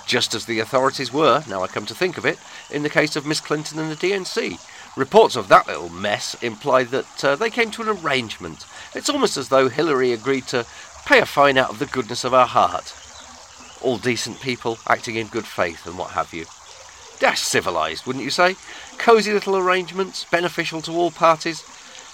Just 0.06 0.34
as 0.34 0.46
the 0.46 0.60
authorities 0.60 1.12
were, 1.12 1.42
now 1.48 1.62
I 1.62 1.68
come 1.68 1.86
to 1.86 1.94
think 1.94 2.18
of 2.18 2.26
it, 2.26 2.38
in 2.70 2.82
the 2.82 2.90
case 2.90 3.16
of 3.16 3.26
Miss 3.26 3.40
Clinton 3.40 3.78
and 3.78 3.90
the 3.90 3.96
DNC. 3.96 4.58
Reports 4.96 5.36
of 5.36 5.48
that 5.48 5.66
little 5.66 5.88
mess 5.88 6.34
imply 6.42 6.84
that 6.84 7.24
uh, 7.24 7.36
they 7.36 7.48
came 7.48 7.70
to 7.72 7.82
an 7.82 7.88
arrangement. 7.88 8.66
It's 8.94 9.08
almost 9.08 9.36
as 9.36 9.48
though 9.48 9.68
Hillary 9.68 10.12
agreed 10.12 10.46
to 10.48 10.66
pay 11.06 11.20
a 11.20 11.26
fine 11.26 11.56
out 11.56 11.70
of 11.70 11.78
the 11.78 11.86
goodness 11.86 12.24
of 12.24 12.32
her 12.32 12.44
heart. 12.44 12.94
All 13.80 13.98
decent 13.98 14.40
people 14.40 14.78
acting 14.86 15.16
in 15.16 15.28
good 15.28 15.46
faith 15.46 15.86
and 15.86 15.96
what 15.96 16.10
have 16.10 16.34
you. 16.34 16.44
Dash 17.18 17.40
civilised, 17.40 18.04
wouldn't 18.04 18.24
you 18.24 18.30
say? 18.30 18.56
Cosy 18.98 19.32
little 19.32 19.56
arrangements, 19.56 20.26
beneficial 20.30 20.82
to 20.82 20.92
all 20.92 21.10
parties. 21.10 21.62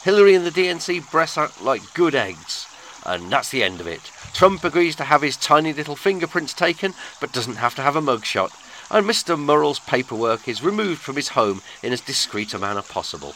Hillary 0.05 0.35
and 0.35 0.47
the 0.47 0.51
DNC 0.51 1.11
breast 1.11 1.37
out 1.37 1.63
like 1.63 1.95
good 1.95 2.15
eggs. 2.15 2.68
And 3.09 3.33
that's 3.33 3.51
the 3.51 3.63
end 3.63 3.81
of 3.81 3.87
it. 3.87 4.11
Trump 4.35 4.63
agrees 4.63 4.95
to 4.97 5.05
have 5.05 5.23
his 5.23 5.37
tiny 5.37 5.73
little 5.73 5.97
fingerprints 5.97 6.55
taken, 6.55 6.95
but 7.21 7.33
doesn't 7.33 7.57
have 7.57 7.75
to 7.77 7.83
have 7.83 7.97
a 7.97 8.01
mugshot 8.01 8.53
and 8.91 9.07
Mr. 9.07 9.39
Murrell's 9.39 9.79
paperwork 9.81 10.49
is 10.49 10.63
removed 10.63 11.01
from 11.01 11.17
his 11.17 11.29
home 11.29 11.61
in 11.83 11.93
as 11.93 12.01
discreet 12.01 12.55
a 12.55 12.59
manner 12.59 12.83
possible. 12.83 13.35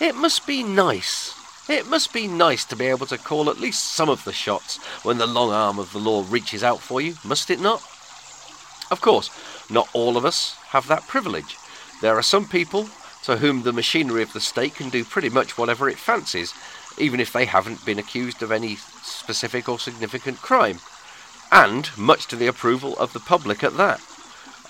It 0.00 0.14
must 0.14 0.46
be 0.46 0.62
nice. 0.62 1.34
It 1.68 1.88
must 1.88 2.12
be 2.12 2.26
nice 2.26 2.64
to 2.66 2.76
be 2.76 2.86
able 2.86 3.06
to 3.06 3.18
call 3.18 3.50
at 3.50 3.60
least 3.60 3.84
some 3.84 4.08
of 4.08 4.24
the 4.24 4.32
shots 4.32 4.78
when 5.04 5.18
the 5.18 5.26
long 5.26 5.52
arm 5.52 5.78
of 5.78 5.92
the 5.92 5.98
law 5.98 6.24
reaches 6.28 6.62
out 6.62 6.80
for 6.80 7.00
you, 7.00 7.16
must 7.24 7.50
it 7.50 7.60
not? 7.60 7.82
Of 8.90 9.00
course, 9.00 9.30
not 9.68 9.88
all 9.92 10.16
of 10.16 10.24
us 10.24 10.56
have 10.68 10.86
that 10.88 11.06
privilege. 11.08 11.56
There 12.00 12.16
are 12.16 12.22
some 12.22 12.46
people 12.46 12.88
to 13.24 13.36
whom 13.38 13.62
the 13.62 13.72
machinery 13.72 14.22
of 14.22 14.32
the 14.32 14.40
state 14.40 14.76
can 14.76 14.88
do 14.88 15.04
pretty 15.04 15.28
much 15.28 15.58
whatever 15.58 15.88
it 15.88 15.98
fancies, 15.98 16.54
even 16.98 17.20
if 17.20 17.32
they 17.32 17.44
haven't 17.44 17.84
been 17.84 17.98
accused 17.98 18.42
of 18.42 18.52
any 18.52 18.76
specific 18.76 19.68
or 19.68 19.78
significant 19.78 20.40
crime, 20.42 20.78
and 21.52 21.90
much 21.96 22.26
to 22.26 22.36
the 22.36 22.46
approval 22.46 22.96
of 22.98 23.12
the 23.12 23.20
public 23.20 23.62
at 23.62 23.76
that. 23.76 24.00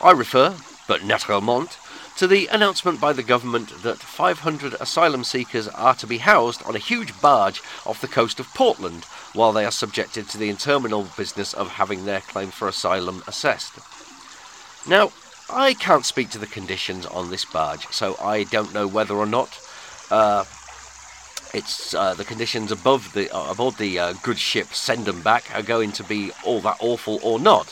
I 0.01 0.11
refer, 0.13 0.57
but 0.87 1.05
naturellement, 1.05 1.79
to 2.17 2.27
the 2.27 2.47
announcement 2.47 3.01
by 3.01 3.13
the 3.13 3.23
government 3.23 3.83
that 3.83 3.99
500 3.99 4.75
asylum 4.81 5.23
seekers 5.23 5.69
are 5.69 5.95
to 5.97 6.07
be 6.07 6.19
housed 6.19 6.63
on 6.65 6.75
a 6.75 6.79
huge 6.79 7.19
barge 7.21 7.63
off 7.85 8.01
the 8.01 8.09
coast 8.09 8.41
of 8.41 8.53
Portland 8.55 9.05
while 9.35 9.53
they 9.53 9.65
are 9.67 9.71
subjected 9.71 10.29
to 10.29 10.39
the 10.39 10.49
interminable 10.49 11.09
business 11.17 11.53
of 11.53 11.73
having 11.73 12.05
their 12.05 12.21
claim 12.21 12.51
for 12.51 12.69
asylum 12.69 13.23
assessed. 13.27 13.79
Now, 14.89 15.13
I 15.51 15.75
can't 15.75 16.07
speak 16.07 16.31
to 16.31 16.39
the 16.39 16.47
conditions 16.47 17.05
on 17.07 17.31
this 17.31 17.45
barge, 17.45 17.87
so 17.89 18.17
I 18.21 18.45
don't 18.45 18.73
know 18.73 18.87
whether 18.87 19.15
or 19.15 19.27
not 19.27 19.61
uh, 20.11 20.45
it's 21.57 21.95
uh, 21.95 22.13
the 22.13 22.25
conditions 22.25 22.71
above 22.71 23.15
the 23.15 23.35
uh, 23.35 23.51
aboard 23.51 23.77
the 23.79 23.99
uh, 23.99 24.13
good 24.23 24.39
ship 24.39 24.75
send 24.75 25.07
them 25.07 25.23
back 25.23 25.51
are 25.55 25.63
going 25.63 25.91
to 25.93 26.05
be 26.05 26.31
all 26.45 26.61
that 26.61 26.77
awful 26.81 27.19
or 27.23 27.41
not. 27.41 27.69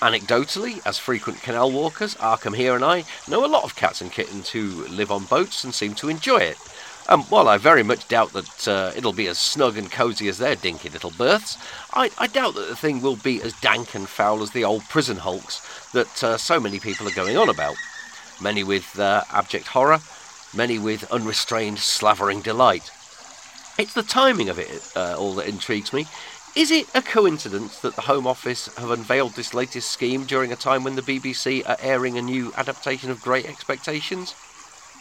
Anecdotally, 0.00 0.86
as 0.86 0.98
frequent 0.98 1.40
canal 1.40 1.72
walkers, 1.72 2.14
Arkham 2.16 2.54
here 2.54 2.74
and 2.74 2.84
I 2.84 3.04
know 3.26 3.42
a 3.42 3.48
lot 3.48 3.64
of 3.64 3.76
cats 3.76 4.02
and 4.02 4.12
kittens 4.12 4.50
who 4.50 4.86
live 4.88 5.10
on 5.10 5.24
boats 5.24 5.64
and 5.64 5.72
seem 5.72 5.94
to 5.94 6.10
enjoy 6.10 6.38
it. 6.38 6.58
And 7.08 7.22
while 7.24 7.48
I 7.48 7.56
very 7.56 7.82
much 7.82 8.08
doubt 8.08 8.32
that 8.34 8.68
uh, 8.68 8.92
it'll 8.94 9.14
be 9.14 9.28
as 9.28 9.38
snug 9.38 9.78
and 9.78 9.90
cosy 9.90 10.28
as 10.28 10.36
their 10.36 10.56
dinky 10.56 10.90
little 10.90 11.10
berths, 11.10 11.56
I, 11.94 12.10
I, 12.18 12.26
doubt 12.26 12.54
that 12.54 12.68
the 12.68 12.76
thing 12.76 13.00
will 13.00 13.16
be 13.16 13.40
as 13.40 13.58
dank 13.60 13.94
and 13.94 14.08
foul 14.08 14.42
as 14.42 14.50
the 14.50 14.64
old 14.64 14.84
prison 14.90 15.18
hulks 15.18 15.90
that 15.92 16.24
uh, 16.24 16.36
so 16.36 16.60
many 16.60 16.80
people 16.80 17.08
are 17.08 17.12
going 17.12 17.38
on 17.38 17.48
about. 17.48 17.76
Many 18.40 18.64
with 18.64 18.98
uh, 18.98 19.22
abject 19.32 19.68
horror, 19.68 20.00
many 20.54 20.78
with 20.78 21.10
unrestrained 21.10 21.78
slavering 21.78 22.40
delight. 22.40 22.90
It's 23.76 23.94
the 23.94 24.04
timing 24.04 24.48
of 24.48 24.58
it 24.60 24.92
uh, 24.94 25.16
all 25.18 25.34
that 25.34 25.48
intrigues 25.48 25.92
me. 25.92 26.06
Is 26.54 26.70
it 26.70 26.86
a 26.94 27.02
coincidence 27.02 27.80
that 27.80 27.96
the 27.96 28.02
Home 28.02 28.24
Office 28.24 28.72
have 28.76 28.92
unveiled 28.92 29.32
this 29.32 29.52
latest 29.52 29.90
scheme 29.90 30.24
during 30.24 30.52
a 30.52 30.56
time 30.56 30.84
when 30.84 30.94
the 30.94 31.02
BBC 31.02 31.68
are 31.68 31.76
airing 31.80 32.16
a 32.16 32.22
new 32.22 32.52
adaptation 32.56 33.10
of 33.10 33.20
Great 33.20 33.46
Expectations? 33.46 34.36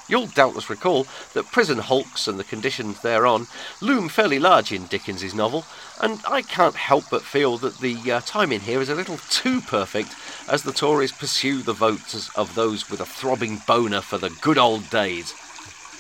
You'll 0.08 0.25
doubtless 0.25 0.72
recall 0.72 1.06
that 1.34 1.51
prison 1.51 1.77
hulks 1.77 2.27
and 2.27 2.39
the 2.39 2.44
conditions 2.44 3.01
thereon 3.01 3.46
loom 3.80 4.10
fairly 4.10 4.39
large 4.39 4.72
in 4.72 4.88
Dickens's 4.88 5.36
novel, 5.36 5.65
and 6.01 6.20
I 6.27 6.42
can't 6.42 6.75
help 6.75 7.06
but 7.12 7.22
feel 7.22 7.58
that 7.60 7.77
the 7.77 8.12
uh, 8.12 8.22
timing 8.25 8.62
here 8.62 8.82
is 8.82 8.89
a 8.89 8.96
little 8.96 9.18
too 9.30 9.62
perfect 9.62 10.15
as 10.50 10.63
the 10.63 10.74
Tories 10.74 11.12
pursue 11.12 11.62
the 11.62 11.74
votes 11.74 12.36
of 12.36 12.56
those 12.56 12.89
with 12.89 13.00
a 13.00 13.06
throbbing 13.06 13.62
boner 13.68 14.01
for 14.01 14.18
the 14.18 14.36
good 14.42 14.58
old 14.58 14.89
days. 14.89 15.36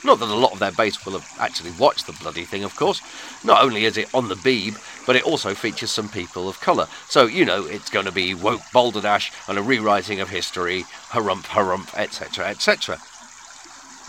Not 0.05 0.19
that 0.19 0.27
a 0.29 0.35
lot 0.35 0.51
of 0.51 0.59
their 0.59 0.71
base 0.71 1.05
will 1.05 1.13
have 1.13 1.29
actually 1.39 1.71
watched 1.79 2.07
the 2.07 2.13
bloody 2.13 2.43
thing, 2.43 2.63
of 2.63 2.75
course. 2.75 3.01
Not 3.43 3.63
only 3.63 3.85
is 3.85 3.97
it 3.97 4.13
on 4.13 4.27
the 4.27 4.35
Beeb, 4.35 4.77
but 5.05 5.15
it 5.15 5.23
also 5.23 5.53
features 5.53 5.91
some 5.91 6.09
people 6.09 6.49
of 6.49 6.59
colour. 6.59 6.87
So, 7.07 7.25
you 7.25 7.45
know, 7.45 7.65
it's 7.65 7.89
going 7.89 8.05
to 8.05 8.11
be 8.11 8.33
woke 8.33 8.61
balderdash 8.73 9.31
and 9.47 9.57
a 9.57 9.61
rewriting 9.61 10.19
of 10.19 10.29
history, 10.29 10.83
harump, 11.09 11.43
harump, 11.43 11.97
etc., 11.97 12.47
etc. 12.47 12.99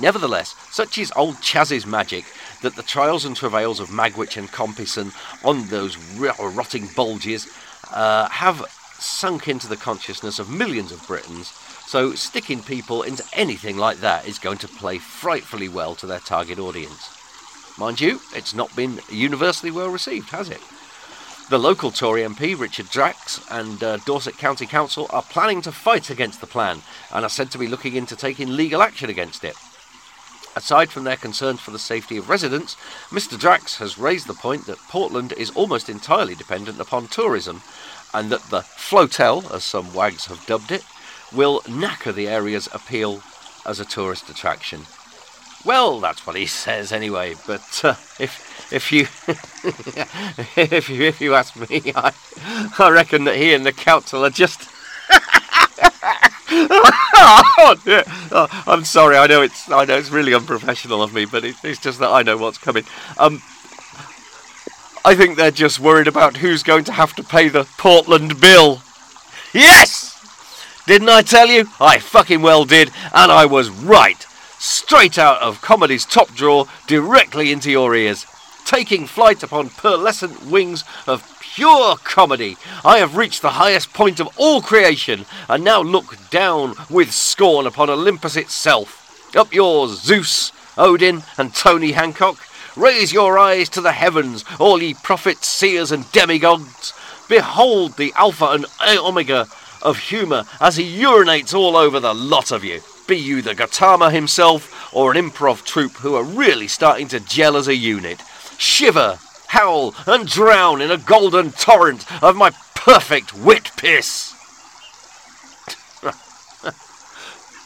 Nevertheless, 0.00 0.56
such 0.72 0.98
is 0.98 1.12
old 1.14 1.36
Chaz's 1.36 1.86
magic 1.86 2.24
that 2.62 2.74
the 2.74 2.82
trials 2.82 3.24
and 3.24 3.36
travails 3.36 3.78
of 3.78 3.90
Magwitch 3.90 4.36
and 4.36 4.50
Compeyson 4.50 5.12
on 5.44 5.68
those 5.68 5.96
rotting 6.16 6.88
bulges 6.96 7.46
uh, 7.92 8.28
have 8.28 8.64
sunk 8.98 9.46
into 9.46 9.68
the 9.68 9.76
consciousness 9.76 10.38
of 10.40 10.50
millions 10.50 10.90
of 10.90 11.06
Britons 11.06 11.52
so 11.86 12.14
sticking 12.14 12.62
people 12.62 13.02
into 13.02 13.24
anything 13.32 13.76
like 13.76 13.98
that 13.98 14.26
is 14.26 14.38
going 14.38 14.58
to 14.58 14.68
play 14.68 14.98
frightfully 14.98 15.68
well 15.68 15.94
to 15.96 16.06
their 16.06 16.18
target 16.20 16.58
audience. 16.58 17.10
Mind 17.78 18.00
you, 18.00 18.20
it's 18.34 18.54
not 18.54 18.74
been 18.76 19.00
universally 19.10 19.70
well 19.70 19.88
received, 19.88 20.30
has 20.30 20.48
it? 20.48 20.60
The 21.50 21.58
local 21.58 21.90
Tory 21.90 22.22
MP, 22.22 22.58
Richard 22.58 22.88
Drax, 22.88 23.44
and 23.50 23.82
uh, 23.84 23.98
Dorset 23.98 24.38
County 24.38 24.64
Council 24.64 25.06
are 25.10 25.22
planning 25.22 25.60
to 25.62 25.72
fight 25.72 26.08
against 26.08 26.40
the 26.40 26.46
plan 26.46 26.80
and 27.12 27.24
are 27.24 27.28
said 27.28 27.50
to 27.50 27.58
be 27.58 27.66
looking 27.66 27.96
into 27.96 28.16
taking 28.16 28.56
legal 28.56 28.80
action 28.80 29.10
against 29.10 29.44
it. 29.44 29.54
Aside 30.56 30.90
from 30.90 31.04
their 31.04 31.16
concerns 31.16 31.60
for 31.60 31.72
the 31.72 31.78
safety 31.78 32.16
of 32.16 32.30
residents, 32.30 32.76
Mr. 33.10 33.38
Drax 33.38 33.76
has 33.78 33.98
raised 33.98 34.26
the 34.26 34.34
point 34.34 34.66
that 34.66 34.78
Portland 34.88 35.34
is 35.36 35.50
almost 35.50 35.88
entirely 35.88 36.34
dependent 36.34 36.80
upon 36.80 37.08
tourism, 37.08 37.60
and 38.14 38.30
that 38.30 38.44
the 38.44 38.60
flotel, 38.60 39.52
as 39.52 39.64
some 39.64 39.92
wags 39.92 40.26
have 40.26 40.46
dubbed 40.46 40.70
it, 40.70 40.84
will 41.34 41.60
knacker 41.62 42.14
the 42.14 42.28
area's 42.28 42.68
appeal 42.72 43.22
as 43.66 43.80
a 43.80 43.84
tourist 43.84 44.28
attraction. 44.30 44.82
Well, 45.64 46.00
that's 46.00 46.26
what 46.26 46.36
he 46.36 46.46
says 46.64 46.92
anyway. 46.92 47.34
But 47.46 47.80
uh, 47.84 47.94
if 48.18 48.72
if 48.72 48.92
you 48.92 49.06
if 50.56 50.88
you 50.88 51.02
if 51.02 51.20
you 51.20 51.34
ask 51.34 51.56
me, 51.56 51.92
I 51.94 52.12
I 52.78 52.90
reckon 52.90 53.24
that 53.24 53.36
he 53.36 53.54
and 53.54 53.64
the 53.64 53.72
council 53.72 54.24
are 54.24 54.30
just. 54.30 54.68
oh, 56.56 57.74
oh, 58.32 58.64
I'm 58.66 58.84
sorry. 58.84 59.16
I 59.16 59.26
know 59.26 59.42
it's 59.42 59.70
I 59.70 59.84
know 59.84 59.96
it's 59.96 60.10
really 60.10 60.34
unprofessional 60.34 61.02
of 61.02 61.12
me, 61.14 61.24
but 61.24 61.44
it, 61.44 61.56
it's 61.62 61.80
just 61.80 61.98
that 62.00 62.10
I 62.10 62.22
know 62.22 62.36
what's 62.36 62.58
coming. 62.58 62.84
Um, 63.18 63.42
I 65.06 65.14
think 65.14 65.36
they're 65.36 65.50
just 65.50 65.80
worried 65.80 66.08
about 66.08 66.38
who's 66.38 66.62
going 66.62 66.84
to 66.84 66.92
have 66.92 67.14
to 67.16 67.22
pay 67.22 67.48
the 67.48 67.64
Portland 67.76 68.40
bill. 68.40 68.80
Yes. 69.52 70.03
Didn't 70.86 71.08
I 71.08 71.22
tell 71.22 71.46
you? 71.46 71.64
I 71.80 71.98
fucking 71.98 72.42
well 72.42 72.66
did, 72.66 72.90
and 73.14 73.32
I 73.32 73.46
was 73.46 73.70
right. 73.70 74.20
Straight 74.58 75.18
out 75.18 75.40
of 75.40 75.62
comedy's 75.62 76.04
top 76.04 76.28
drawer, 76.34 76.66
directly 76.86 77.52
into 77.52 77.70
your 77.70 77.94
ears. 77.94 78.26
Taking 78.66 79.06
flight 79.06 79.42
upon 79.42 79.70
pearlescent 79.70 80.50
wings 80.50 80.84
of 81.06 81.38
pure 81.40 81.96
comedy, 81.96 82.58
I 82.84 82.98
have 82.98 83.16
reached 83.16 83.40
the 83.40 83.50
highest 83.50 83.94
point 83.94 84.20
of 84.20 84.28
all 84.36 84.60
creation, 84.60 85.24
and 85.48 85.64
now 85.64 85.80
look 85.80 86.16
down 86.28 86.74
with 86.90 87.12
scorn 87.12 87.66
upon 87.66 87.88
Olympus 87.88 88.36
itself. 88.36 89.00
Up 89.34 89.54
yours, 89.54 90.02
Zeus, 90.02 90.52
Odin, 90.76 91.22
and 91.38 91.54
Tony 91.54 91.92
Hancock. 91.92 92.36
Raise 92.76 93.12
your 93.12 93.38
eyes 93.38 93.70
to 93.70 93.80
the 93.80 93.92
heavens, 93.92 94.44
all 94.58 94.82
ye 94.82 94.94
prophets, 94.94 95.48
seers, 95.48 95.92
and 95.92 96.10
demigods. 96.12 96.92
Behold 97.28 97.96
the 97.96 98.12
Alpha 98.16 98.46
and 98.46 98.66
Omega 98.98 99.46
of 99.84 99.98
humour 99.98 100.44
as 100.60 100.76
he 100.76 100.98
urinates 100.98 101.54
all 101.54 101.76
over 101.76 102.00
the 102.00 102.14
lot 102.14 102.50
of 102.50 102.64
you. 102.64 102.80
Be 103.06 103.16
you 103.16 103.42
the 103.42 103.54
Gautama 103.54 104.10
himself 104.10 104.94
or 104.94 105.12
an 105.12 105.18
improv 105.22 105.64
troupe 105.64 105.98
who 105.98 106.14
are 106.14 106.24
really 106.24 106.68
starting 106.68 107.06
to 107.08 107.20
gel 107.20 107.56
as 107.56 107.68
a 107.68 107.76
unit. 107.76 108.20
Shiver, 108.58 109.18
howl, 109.48 109.94
and 110.06 110.26
drown 110.26 110.80
in 110.80 110.90
a 110.90 110.96
golden 110.96 111.52
torrent 111.52 112.10
of 112.22 112.36
my 112.36 112.50
perfect 112.74 113.34
wit 113.34 113.70
piss. 113.76 114.32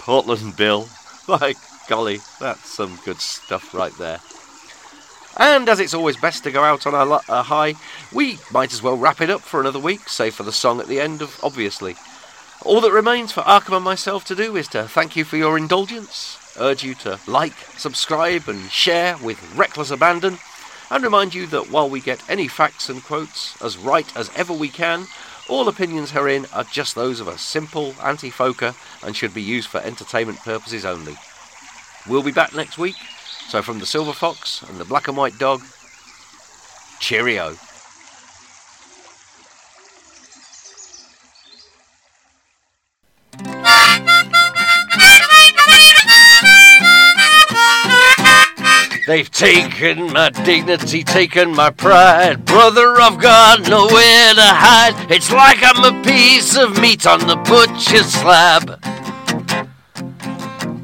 Portland 0.00 0.56
Bill. 0.56 0.88
My 1.28 1.54
golly, 1.88 2.20
that's 2.40 2.70
some 2.70 2.98
good 3.04 3.20
stuff 3.20 3.74
right 3.74 3.92
there. 3.98 4.20
And 5.36 5.68
as 5.68 5.78
it's 5.78 5.94
always 5.94 6.16
best 6.16 6.42
to 6.44 6.50
go 6.50 6.64
out 6.64 6.86
on 6.86 6.94
a, 6.94 7.20
a, 7.28 7.42
high, 7.42 7.74
we 8.12 8.38
might 8.50 8.72
as 8.72 8.82
well 8.82 8.96
wrap 8.96 9.20
it 9.20 9.30
up 9.30 9.40
for 9.40 9.60
another 9.60 9.78
week, 9.78 10.08
save 10.08 10.34
for 10.34 10.42
the 10.42 10.52
song 10.52 10.80
at 10.80 10.88
the 10.88 11.00
end 11.00 11.22
of 11.22 11.38
obviously. 11.44 11.94
All 12.64 12.80
that 12.80 12.92
remains 12.92 13.30
for 13.30 13.42
Arkham 13.42 13.76
and 13.76 13.84
myself 13.84 14.24
to 14.26 14.34
do 14.34 14.56
is 14.56 14.66
to 14.68 14.88
thank 14.88 15.14
you 15.14 15.24
for 15.24 15.36
your 15.36 15.56
indulgence, 15.56 16.38
urge 16.58 16.82
you 16.82 16.94
to 16.96 17.20
like, 17.28 17.54
subscribe, 17.76 18.48
and 18.48 18.68
share 18.68 19.16
with 19.18 19.54
reckless 19.56 19.92
abandon, 19.92 20.38
and 20.90 21.04
remind 21.04 21.34
you 21.34 21.46
that 21.46 21.70
while 21.70 21.88
we 21.88 22.00
get 22.00 22.28
any 22.28 22.48
facts 22.48 22.88
and 22.88 23.02
quotes 23.04 23.60
as 23.62 23.78
right 23.78 24.14
as 24.16 24.30
ever 24.34 24.52
we 24.52 24.68
can, 24.68 25.06
all 25.48 25.68
opinions 25.68 26.10
herein 26.10 26.46
are 26.52 26.64
just 26.64 26.94
those 26.94 27.20
of 27.20 27.28
a 27.28 27.38
simple 27.38 27.94
anti-foker 28.02 28.74
and 29.04 29.16
should 29.16 29.32
be 29.32 29.42
used 29.42 29.68
for 29.68 29.78
entertainment 29.78 30.40
purposes 30.40 30.84
only. 30.84 31.14
We'll 32.08 32.24
be 32.24 32.32
back 32.32 32.54
next 32.54 32.76
week, 32.76 32.96
so 33.48 33.62
from 33.62 33.78
the 33.78 33.86
Silver 33.86 34.12
Fox 34.12 34.62
and 34.62 34.78
the 34.78 34.84
Black 34.84 35.06
and 35.06 35.16
White 35.16 35.38
Dog, 35.38 35.62
cheerio. 36.98 37.54
They've 49.08 49.30
taken 49.30 50.12
my 50.12 50.28
dignity, 50.28 51.02
taken 51.02 51.56
my 51.56 51.70
pride. 51.70 52.44
Brother, 52.44 53.00
I've 53.00 53.18
got 53.18 53.66
nowhere 53.66 54.34
to 54.34 54.42
hide. 54.42 55.10
It's 55.10 55.32
like 55.32 55.60
I'm 55.62 55.82
a 55.82 56.02
piece 56.02 56.58
of 56.58 56.78
meat 56.78 57.06
on 57.06 57.20
the 57.20 57.36
butcher's 57.36 58.12
slab. 58.12 58.84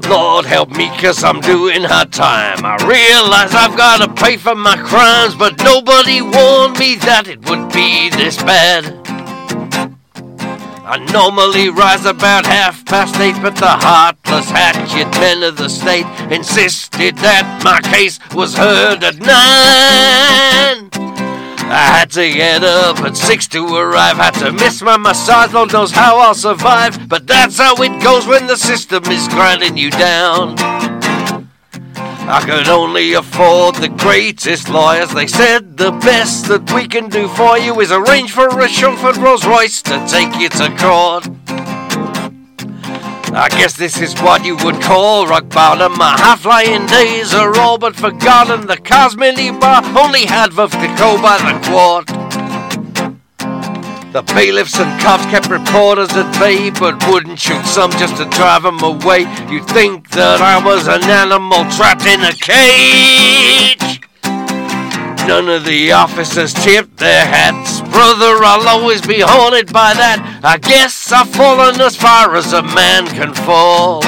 Lord 0.09 0.45
help 0.45 0.71
me, 0.71 0.87
cause 0.97 1.23
I'm 1.23 1.39
doing 1.39 1.83
hard 1.83 2.11
time. 2.11 2.65
I 2.65 2.77
realize 2.77 3.53
I've 3.53 3.77
gotta 3.77 4.11
pay 4.11 4.37
for 4.37 4.55
my 4.55 4.75
crimes, 4.75 5.35
but 5.35 5.63
nobody 5.63 6.23
warned 6.23 6.79
me 6.79 6.95
that 6.95 7.27
it 7.27 7.47
would 7.47 7.71
be 7.71 8.09
this 8.09 8.37
bad. 8.37 9.14
I 10.87 10.99
normally 11.11 11.69
rise 11.69 12.05
about 12.05 12.45
half 12.45 12.85
past 12.85 13.15
eight, 13.19 13.35
but 13.41 13.55
the 13.55 13.65
heartless 13.65 14.51
hatchet 14.51 15.09
men 15.19 15.41
of 15.41 15.57
the 15.57 15.67
state 15.67 16.05
insisted 16.31 17.17
that 17.17 17.61
my 17.63 17.81
case 17.81 18.19
was 18.35 18.55
heard 18.55 19.03
at 19.03 19.15
nine. 19.15 20.89
I 21.67 21.97
had 21.97 22.11
to 22.11 22.31
get 22.31 22.63
up 22.63 22.99
at 22.99 23.17
six 23.17 23.47
to 23.47 23.65
arrive, 23.75 24.17
had 24.17 24.35
to 24.35 24.51
miss 24.51 24.83
my 24.83 24.95
massage, 24.95 25.51
Lord 25.53 25.73
knows 25.73 25.89
how 25.89 26.19
I'll 26.19 26.35
survive. 26.35 27.09
But 27.09 27.25
that's 27.25 27.57
how 27.57 27.81
it 27.81 28.03
goes 28.03 28.27
when 28.27 28.45
the 28.45 28.55
system 28.55 29.05
is 29.05 29.27
grinding 29.29 29.77
you 29.77 29.89
down. 29.89 30.55
I 32.27 32.43
could 32.43 32.67
only 32.67 33.13
afford 33.13 33.75
the 33.75 33.87
greatest 33.87 34.69
lawyers. 34.69 35.13
They 35.13 35.27
said 35.27 35.77
the 35.77 35.91
best 35.91 36.47
that 36.47 36.71
we 36.73 36.87
can 36.87 37.07
do 37.07 37.27
for 37.27 37.57
you 37.57 37.79
is 37.81 37.91
arrange 37.91 38.31
for 38.31 38.47
a 38.47 38.67
Shumford 38.67 39.17
Rolls 39.17 39.45
Royce 39.45 39.83
to 39.83 40.03
take 40.09 40.35
you 40.39 40.49
to 40.49 40.69
court. 40.75 41.27
I 43.35 43.49
guess 43.49 43.77
this 43.77 44.01
is 44.01 44.15
what 44.21 44.43
you 44.43 44.57
would 44.63 44.81
call 44.81 45.27
rock 45.27 45.49
bottom. 45.49 45.97
My 45.99 46.17
half-lying 46.17 46.87
days 46.87 47.33
are 47.33 47.55
all 47.59 47.77
but 47.77 47.95
forgotten. 47.95 48.65
The 48.65 48.77
Cars 48.77 49.15
Bar 49.15 49.83
only 49.95 50.25
had 50.25 50.51
Clicquot 50.51 51.21
by 51.21 51.37
the 51.37 51.69
quart. 51.69 52.14
The 54.15 54.23
bailiffs 54.33 54.79
and 54.79 55.01
cops 55.01 55.25
kept 55.25 55.49
reporters 55.49 56.07
at 56.15 56.39
bay, 56.39 56.69
but 56.69 57.05
wouldn't 57.11 57.37
shoot 57.37 57.65
some 57.65 57.91
just 57.91 58.15
to 58.15 58.23
drive 58.29 58.63
them 58.63 58.81
away. 58.81 59.27
You'd 59.51 59.67
think 59.67 60.09
that 60.11 60.39
I 60.39 60.55
was 60.63 60.87
an 60.87 61.03
animal 61.03 61.69
trapped 61.75 62.05
in 62.07 62.23
a 62.23 62.31
cage. 62.31 63.99
None 65.27 65.49
of 65.49 65.65
the 65.65 65.91
officers 65.91 66.53
tipped 66.53 66.95
their 66.95 67.25
hats. 67.25 67.81
Brother, 67.91 68.39
I'll 68.41 68.65
always 68.69 69.01
be 69.01 69.19
haunted 69.19 69.73
by 69.73 69.93
that. 69.93 70.39
I 70.45 70.59
guess 70.59 71.11
I've 71.11 71.27
fallen 71.27 71.81
as 71.81 71.97
far 71.97 72.37
as 72.37 72.53
a 72.53 72.63
man 72.63 73.07
can 73.07 73.33
fall. 73.33 73.99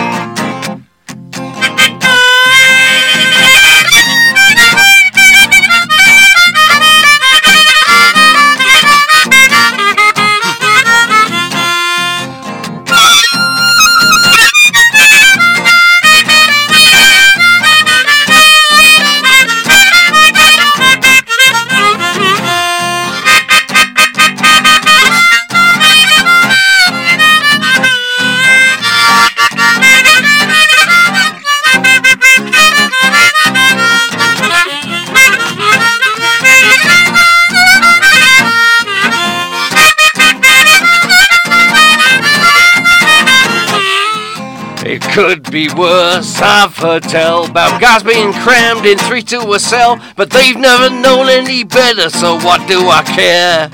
Be 45.52 45.70
worse. 45.70 46.40
I've 46.42 46.76
heard 46.78 47.04
tell 47.04 47.46
about 47.46 47.80
guys 47.80 48.04
being 48.04 48.34
crammed 48.34 48.86
in 48.86 48.98
three 48.98 49.22
to 49.24 49.52
a 49.52 49.60
cell, 49.60 50.00
but 50.16 50.30
they've 50.30 50.56
never 50.56 50.90
known 50.90 51.30
any 51.30 51.64
better, 51.64 52.10
so 52.10 52.36
what 52.36 52.68
do 52.68 52.80
I 52.88 53.04
care? 53.04 53.70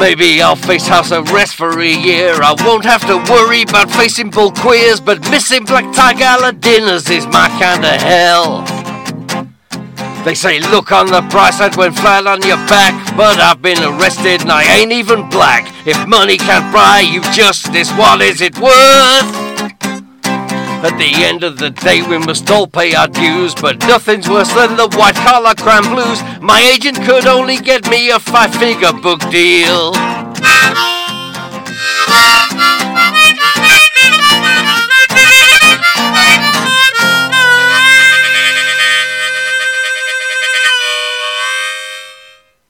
Maybe 0.00 0.42
I'll 0.42 0.56
face 0.56 0.86
house 0.86 1.12
arrest 1.12 1.54
for 1.54 1.78
a 1.78 1.86
year. 1.86 2.34
I 2.42 2.54
won't 2.64 2.84
have 2.84 3.06
to 3.06 3.16
worry 3.32 3.62
about 3.62 3.90
facing 3.90 4.30
bull 4.30 4.50
queers, 4.50 5.00
but 5.00 5.20
missing 5.30 5.64
black 5.64 5.94
tie 5.94 6.14
gala 6.14 6.52
dinners 6.52 7.08
is 7.08 7.26
my 7.26 7.48
kind 7.60 7.84
of 7.84 8.02
hell. 8.02 8.64
They 10.24 10.34
say 10.34 10.58
look 10.58 10.90
on 10.90 11.06
the 11.06 11.22
price 11.30 11.58
that 11.58 11.76
went 11.76 11.96
flat 11.96 12.26
on 12.26 12.42
your 12.42 12.56
back, 12.66 12.94
but 13.16 13.38
I've 13.38 13.60
been 13.60 13.82
arrested 13.82 14.40
and 14.40 14.50
I 14.50 14.64
ain't 14.64 14.92
even 14.92 15.28
black. 15.28 15.70
If 15.86 16.08
money 16.08 16.38
can't 16.38 16.72
buy 16.72 17.00
you 17.00 17.20
justice, 17.32 17.90
what 17.92 18.22
is 18.22 18.40
it 18.40 18.58
worth? 18.58 19.43
At 20.84 20.98
the 20.98 21.24
end 21.24 21.44
of 21.44 21.56
the 21.56 21.70
day, 21.70 22.02
we 22.02 22.18
must 22.18 22.50
all 22.50 22.66
pay 22.66 22.94
our 22.94 23.08
dues, 23.08 23.54
but 23.54 23.78
nothing's 23.88 24.28
worse 24.28 24.52
than 24.52 24.76
the 24.76 24.86
white 24.98 25.14
collar 25.14 25.54
crime 25.54 25.90
blues. 25.94 26.20
My 26.42 26.60
agent 26.60 26.98
could 27.06 27.24
only 27.26 27.56
get 27.56 27.88
me 27.88 28.10
a 28.10 28.18
five 28.18 28.54
figure 28.54 28.92
book 28.92 29.20
deal. 29.30 29.94